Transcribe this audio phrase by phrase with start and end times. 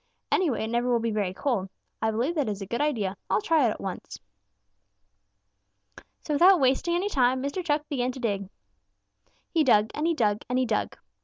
[0.31, 1.69] Anyway, it never will be very cold.
[2.01, 3.15] I believe that is a good idea.
[3.29, 4.17] I'll try it at once.'
[6.21, 7.63] "So without wasting any time, Mr.
[7.63, 8.49] Chuck began to dig.
[9.51, 10.97] He dug and he dug and he dug.